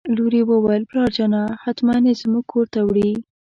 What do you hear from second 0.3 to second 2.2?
یې وویل: پلارجانه حتماً یې